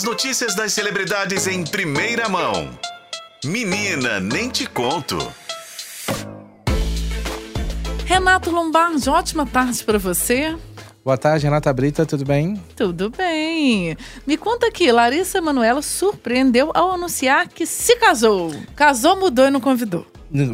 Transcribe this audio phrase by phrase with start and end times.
[0.00, 2.70] As notícias das celebridades em primeira mão.
[3.44, 5.18] Menina, nem te conto.
[8.06, 10.56] Renato Lombardi, ótima tarde para você.
[11.04, 12.58] Boa tarde, Renata Brita, tudo bem?
[12.74, 13.94] Tudo bem.
[14.26, 18.54] Me conta aqui, Larissa Manoela surpreendeu ao anunciar que se casou.
[18.74, 20.06] Casou, mudou e não convidou.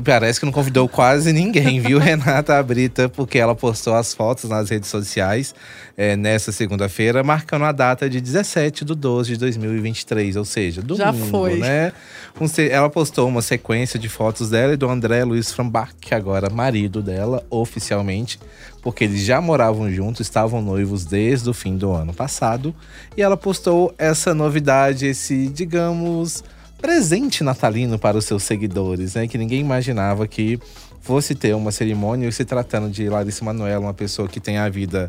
[0.03, 3.11] Parece que não convidou quase ninguém, viu, Renata Brita?
[3.11, 5.55] Porque ela postou as fotos nas redes sociais
[5.97, 11.05] é, nessa segunda-feira, marcando a data de 17 de 12 de 2023, ou seja, domingo,
[11.05, 11.59] Já foi.
[11.59, 11.93] né?
[12.41, 16.49] Um, ela postou uma sequência de fotos dela e do André Luiz Frambach, que agora
[16.49, 18.41] marido dela, oficialmente,
[18.81, 22.75] porque eles já moravam juntos, estavam noivos desde o fim do ano passado.
[23.15, 26.43] E ela postou essa novidade, esse, digamos
[26.79, 29.27] presente natalino para os seus seguidores, né?
[29.27, 30.59] Que ninguém imaginava que
[31.07, 34.69] fosse ter uma cerimônia, e se tratando de Larissa Manoela, uma pessoa que tem a
[34.69, 35.09] vida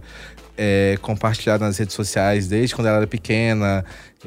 [0.55, 3.84] é, compartilhada nas redes sociais desde quando ela era pequena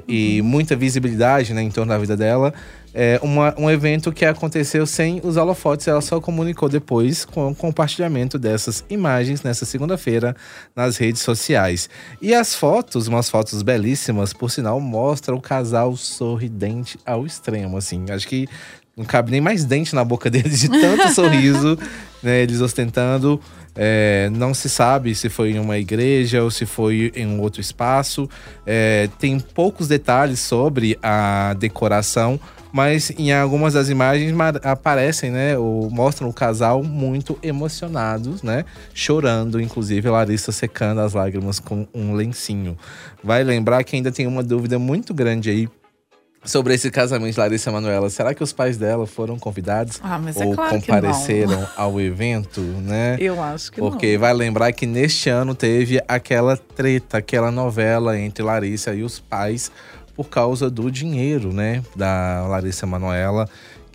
[0.06, 2.52] e muita visibilidade né, em torno da vida dela.
[2.92, 7.54] É uma, um evento que aconteceu sem os holofotes, ela só comunicou depois com o
[7.54, 10.34] compartilhamento dessas imagens nessa segunda-feira
[10.74, 11.88] nas redes sociais.
[12.20, 18.06] E as fotos, umas fotos belíssimas, por sinal, mostram o casal sorridente ao extremo, assim.
[18.10, 18.48] Acho que
[19.00, 21.78] não cabe nem mais dente na boca deles de tanto sorriso,
[22.22, 23.40] né, eles ostentando.
[23.74, 27.60] É, não se sabe se foi em uma igreja ou se foi em um outro
[27.60, 28.28] espaço.
[28.66, 32.38] É, tem poucos detalhes sobre a decoração,
[32.72, 34.34] mas em algumas das imagens
[34.64, 41.58] aparecem, né, ou mostram o casal muito emocionados, né, chorando, inclusive Larissa secando as lágrimas
[41.58, 42.76] com um lencinho.
[43.24, 45.68] Vai lembrar que ainda tem uma dúvida muito grande aí
[46.44, 48.08] sobre esse casamento de Larissa Manoela.
[48.08, 53.16] Será que os pais dela foram convidados ah, é ou claro compareceram ao evento, né?
[53.20, 54.20] Eu acho que Porque não.
[54.20, 59.70] vai lembrar que neste ano teve aquela treta, aquela novela entre Larissa e os pais
[60.16, 63.48] por causa do dinheiro, né, da Larissa Manoela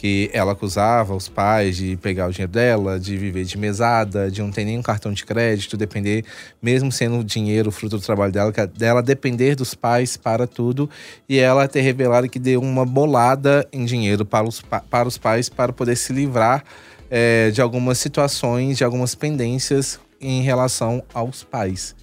[0.06, 4.39] que ela acusava os pais de pegar o dinheiro dela, de viver de mesada, de
[4.39, 6.23] não ter nenhum cartão de crédito, depender,
[6.61, 10.88] mesmo sendo dinheiro fruto do trabalho dela, dela depender dos pais para tudo,
[11.27, 15.49] e ela ter revelado que deu uma bolada em dinheiro para os, para os pais
[15.49, 16.64] para poder se livrar
[17.10, 21.95] é, de algumas situações, de algumas pendências em relação aos pais.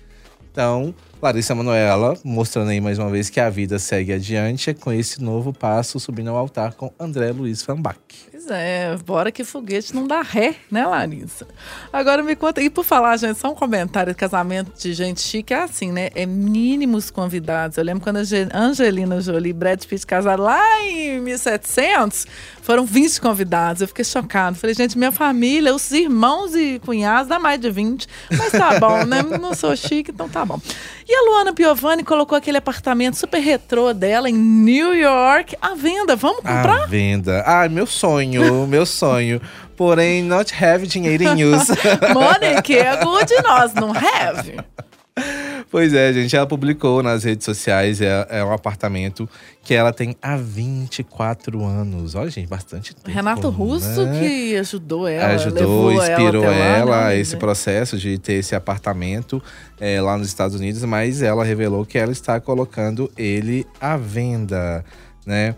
[0.51, 5.22] Então, Larissa Manoela mostrando aí mais uma vez que a vida segue adiante com esse
[5.22, 7.97] novo passo subindo ao altar com André Luiz Fambach.
[8.45, 11.47] Pois é, bora que foguete não dá ré, né, Larissa?
[11.93, 15.55] Agora me conta, e por falar, gente, só um comentário de casamento de gente chique,
[15.55, 16.11] é assim, né?
[16.13, 17.77] É mínimos convidados.
[17.77, 22.27] Eu lembro quando a Angelina Jolie e Brad Pitt casaram lá em 1700,
[22.63, 23.83] foram 20 convidados.
[23.83, 24.57] Eu fiquei chocado.
[24.57, 28.09] Falei, gente, minha família, os irmãos e cunhados, dá mais de 20.
[28.37, 29.23] Mas tá bom, né?
[29.23, 30.61] Não sou chique, então tá bom.
[31.09, 36.17] E a Luana Piovani colocou aquele apartamento super retrô dela em New York à venda.
[36.17, 36.85] Vamos comprar?
[36.85, 37.43] À venda.
[37.47, 39.41] Ah, meu sonho, meu sonho.
[39.77, 41.73] Porém, not have dinheiro em use.
[42.13, 44.57] Money que é good, nós não have.
[45.73, 49.27] Pois é, gente, ela publicou nas redes sociais, é, é, um apartamento
[49.63, 52.15] que ela tem há 24 anos.
[52.15, 53.11] Olha, gente, bastante tempo.
[53.11, 54.21] Renato Russo né?
[54.21, 57.19] que ajudou ela, ajudou, inspirou ela, ela lá, né?
[57.19, 59.43] esse processo de ter esse apartamento
[59.81, 64.85] é, lá nos Estados Unidos, mas ela revelou que ela está colocando ele à venda,
[65.25, 65.55] né?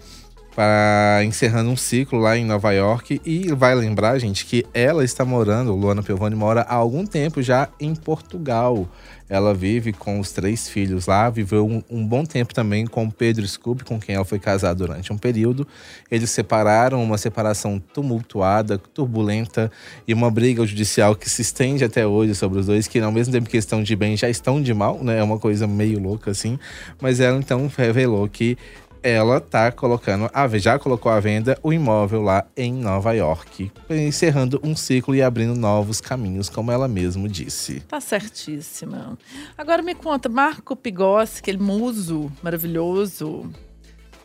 [0.55, 3.21] Para encerrando um ciclo lá em Nova York.
[3.25, 7.69] E vai lembrar, gente, que ela está morando, Luana Piovani mora há algum tempo já
[7.81, 8.89] em Portugal.
[9.29, 13.47] Ela vive com os três filhos lá, viveu um, um bom tempo também com Pedro
[13.49, 15.67] Scooby, com quem ela foi casada durante um período.
[16.11, 19.73] Eles separaram, uma separação tumultuada, turbulenta
[20.07, 23.33] e uma briga judicial que se estende até hoje sobre os dois, que ao mesmo
[23.33, 25.19] tempo que estão de bem, já estão de mal, né?
[25.19, 26.59] É uma coisa meio louca assim.
[27.01, 28.59] Mas ela então revelou que
[29.05, 34.75] ela tá colocando, já colocou à venda o imóvel lá em Nova York, encerrando um
[34.75, 37.81] ciclo e abrindo novos caminhos, como ela mesmo disse.
[37.81, 39.19] Tá certíssima.
[39.59, 43.53] Agora me conta, Marco Pigossi, aquele muso maravilhoso,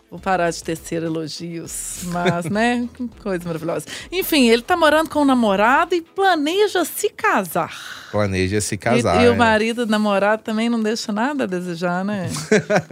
[0.10, 2.90] Vou parar de tecer elogios, mas, né?
[2.96, 3.86] Que coisa maravilhosa.
[4.12, 8.09] Enfim, ele tá morando com o namorado e planeja se casar.
[8.12, 9.22] Planeja se casar.
[9.22, 9.36] E, e o é.
[9.36, 12.30] marido, namorado, também não deixa nada a desejar, né?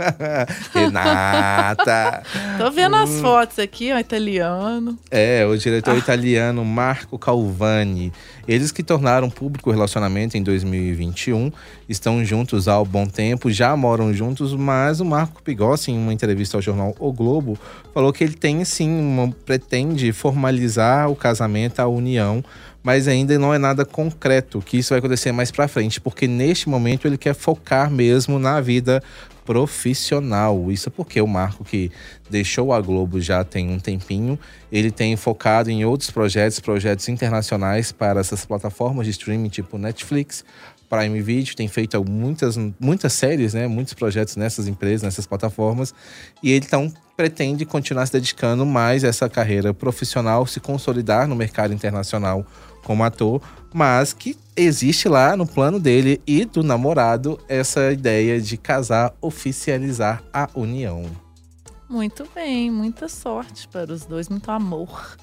[0.74, 2.24] Renata!
[2.58, 4.98] Tô vendo as fotos aqui, ó, italiano.
[5.10, 5.98] É, o diretor ah.
[5.98, 8.12] italiano Marco Calvani.
[8.48, 11.52] Eles que tornaram público o relacionamento em 2021,
[11.90, 16.14] estão juntos há um bom tempo, já moram juntos, mas o Marco Pigossi, em uma
[16.14, 17.60] entrevista ao jornal O Globo,
[17.94, 22.44] falou que ele tem sim, uma, pretende formalizar o casamento, a união,
[22.88, 26.70] mas ainda não é nada concreto, que isso vai acontecer mais para frente, porque neste
[26.70, 29.04] momento ele quer focar mesmo na vida
[29.48, 30.70] profissional.
[30.70, 31.90] Isso porque o Marco, que
[32.30, 34.38] deixou a Globo já tem um tempinho,
[34.70, 40.44] ele tem focado em outros projetos, projetos internacionais para essas plataformas de streaming, tipo Netflix,
[40.90, 45.94] Prime Video, tem feito muitas, muitas séries, né, muitos projetos nessas empresas, nessas plataformas,
[46.44, 51.36] e ele então pretende continuar se dedicando mais a essa carreira profissional, se consolidar no
[51.36, 52.46] mercado internacional
[52.84, 53.42] como ator,
[53.74, 60.24] mas que existe lá no plano dele e do namorado essa ideia de casar, oficializar
[60.34, 61.06] a união.
[61.88, 65.16] Muito bem, muita sorte para os dois, muito amor.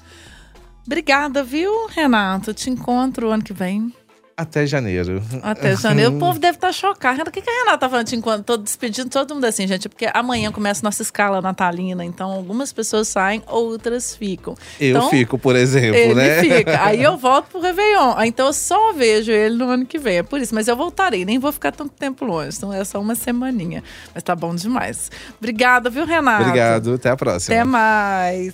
[0.85, 2.53] Obrigada, viu, Renato?
[2.53, 3.93] Te encontro ano que vem.
[4.37, 5.23] Até janeiro.
[5.41, 6.17] Até janeiro.
[6.17, 7.21] o povo deve estar tá chocado.
[7.29, 9.87] O que, que a Renata tá falando enquanto tô despedindo todo mundo assim, gente?
[9.87, 14.55] Porque amanhã começa nossa escala natalina, então algumas pessoas saem, outras ficam.
[14.77, 16.41] Eu então, fico, por exemplo, ele né?
[16.41, 16.83] fica.
[16.83, 18.21] Aí eu volto pro Réveillon.
[18.23, 20.17] Então eu só vejo ele no ano que vem.
[20.17, 20.53] É por isso.
[20.53, 22.57] Mas eu voltarei, nem vou ficar tanto tempo longe.
[22.57, 23.81] Então é só uma semaninha.
[24.13, 25.09] Mas tá bom demais.
[25.37, 26.43] Obrigada, viu, Renato?
[26.43, 26.93] Obrigado.
[26.95, 27.55] Até a próxima.
[27.55, 28.53] Até mais.